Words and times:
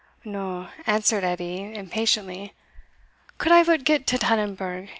"No," 0.25 0.69
answered 0.87 1.23
Edie, 1.23 1.75
impatiently 1.75 2.55
"could 3.37 3.51
I 3.51 3.63
but 3.63 3.83
get 3.83 4.07
to 4.07 4.17
Tannonburgh. 4.17 4.89